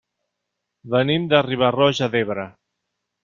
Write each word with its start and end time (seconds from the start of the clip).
Venim 0.95 1.27
de 1.35 1.43
Riba-roja 1.49 2.09
d'Ebre. 2.15 2.47